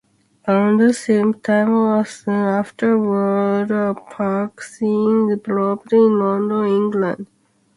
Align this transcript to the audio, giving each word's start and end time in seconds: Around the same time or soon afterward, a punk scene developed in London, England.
Around 0.47 0.77
the 0.77 0.93
same 0.95 1.35
time 1.35 1.69
or 1.75 2.03
soon 2.05 2.33
afterward, 2.33 3.69
a 3.69 3.93
punk 3.93 4.59
scene 4.63 5.29
developed 5.29 5.93
in 5.93 6.17
London, 6.17 6.65
England. 6.67 7.27